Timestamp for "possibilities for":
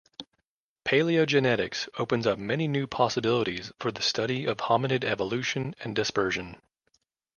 2.87-3.91